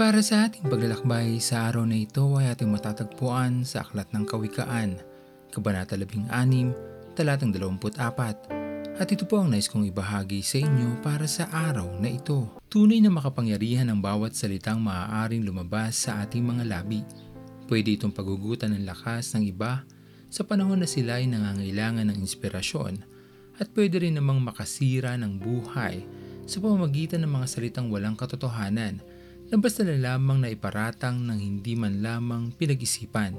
[0.00, 4.96] Para sa ating paglalakbay sa araw na ito ay ating matatagpuan sa Aklat ng Kawikaan,
[5.52, 6.32] Kabanata 16,
[7.12, 8.96] Talatang 24.
[8.96, 12.48] At ito po ang nais kong ibahagi sa inyo para sa araw na ito.
[12.72, 17.04] Tunay na makapangyarihan ang bawat salitang maaaring lumabas sa ating mga labi.
[17.68, 19.84] Pwede itong pagugutan ng lakas ng iba
[20.32, 23.04] sa panahon na sila ay nangangailangan ng inspirasyon
[23.60, 26.08] at pwede rin namang makasira ng buhay
[26.48, 29.09] sa pamamagitan ng mga salitang walang katotohanan
[29.50, 33.34] na basta na lamang na iparatang ng hindi man lamang pinag-isipan.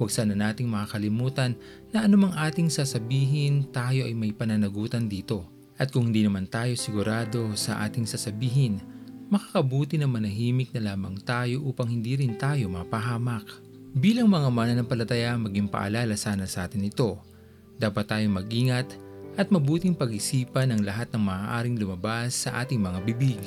[0.00, 1.54] Huwag sana nating makakalimutan
[1.92, 5.46] na anumang ating sasabihin tayo ay may pananagutan dito.
[5.76, 8.80] At kung hindi naman tayo sigurado sa ating sasabihin,
[9.28, 13.44] makakabuti na manahimik na lamang tayo upang hindi rin tayo mapahamak.
[13.94, 17.20] Bilang mga mananampalataya maging paalala sana sa atin ito.
[17.78, 18.90] Dapat tayong mag-ingat
[19.34, 23.38] at mabuting pag-isipan ang lahat ng maaaring lumabas sa ating mga bibig.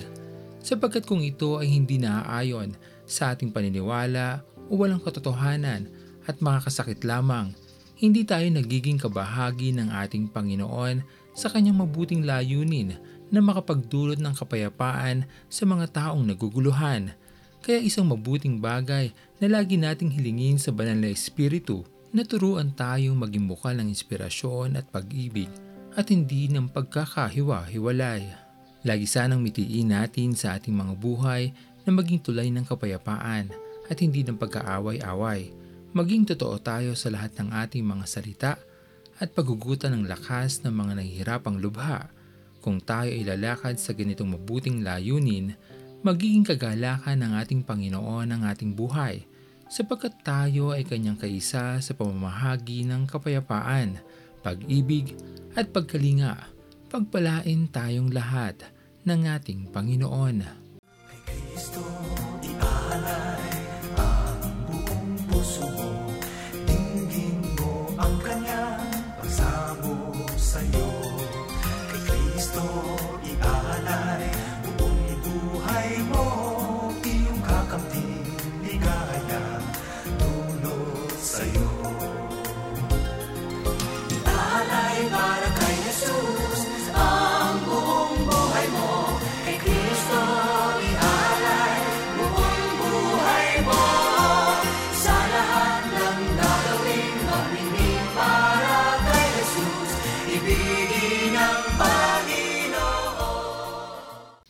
[0.67, 2.75] Sapagkat kung ito ay hindi naaayon
[3.07, 5.87] sa ating paniniwala o walang katotohanan
[6.27, 7.55] at makakasakit lamang,
[7.95, 12.99] hindi tayo nagiging kabahagi ng ating Panginoon sa kanyang mabuting layunin
[13.31, 17.15] na makapagdulot ng kapayapaan sa mga taong naguguluhan.
[17.63, 23.15] Kaya isang mabuting bagay na lagi nating hilingin sa banal na Espiritu na turuan tayong
[23.15, 25.47] maging bukal ng inspirasyon at pag-ibig
[25.95, 28.46] at hindi ng pagkakahiwa-hiwalay.
[28.87, 31.51] Lagi sanang mitiin natin sa ating mga buhay
[31.83, 33.51] na maging tulay ng kapayapaan
[33.91, 35.51] at hindi ng pagkaaway-away.
[35.91, 38.55] Maging totoo tayo sa lahat ng ating mga salita
[39.19, 42.07] at paghugutan ng lakas ng mga nahihirapang lubha.
[42.63, 45.59] Kung tayo ay lalakad sa ganitong mabuting layunin,
[45.99, 49.27] magiging kagalakan ng ating Panginoon ang ating buhay
[49.67, 53.99] sapagkat tayo ay kanyang kaisa sa pamamahagi ng kapayapaan,
[54.39, 55.11] pag-ibig
[55.59, 56.39] at pagkalinga,
[56.87, 58.76] pagpalain tayong lahat
[59.07, 60.66] ng ating Panginoon.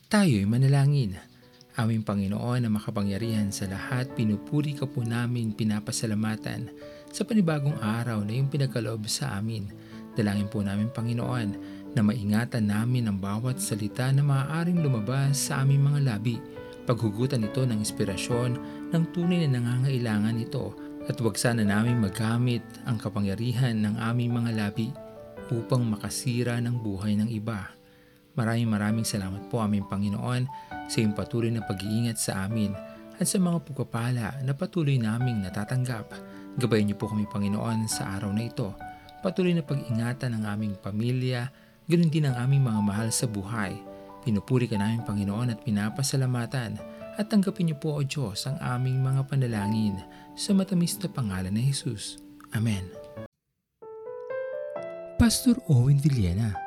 [0.07, 1.19] Tayo'y manalangin.
[1.75, 6.71] Aming Panginoon na makapangyarihan sa lahat, pinupuri ka po namin, pinapasalamatan
[7.11, 9.67] sa panibagong araw na iyong pinagkaloob sa amin.
[10.15, 11.49] Dalangin po namin Panginoon
[11.91, 16.39] na maingatan namin ang bawat salita na maaaring lumabas sa aming mga labi.
[16.87, 18.51] Paghugutan ito ng inspirasyon
[18.95, 20.71] ng tunay na nangangailangan ito
[21.03, 24.87] at huwag sana namin magamit ang kapangyarihan ng aming mga labi
[25.51, 27.76] upang makasira ng buhay ng iba.
[28.37, 30.45] Maraming maraming salamat po aming Panginoon
[30.85, 32.69] sa iyong patuloy na pag-iingat sa amin
[33.17, 36.13] at sa mga pagpapala na patuloy naming natatanggap.
[36.61, 38.77] Gabayan niyo po kami Panginoon sa araw na ito.
[39.25, 41.49] Patuloy na pag-ingatan ng aming pamilya,
[41.89, 43.73] ganoon din ang aming mga mahal sa buhay.
[44.21, 46.77] Pinupuri ka namin Panginoon at pinapasalamatan
[47.17, 49.97] at tanggapin niyo po o Diyos ang aming mga panalangin
[50.37, 52.21] sa matamis na pangalan ni Jesus.
[52.53, 52.85] Amen.
[55.17, 56.66] Pastor Owen Villena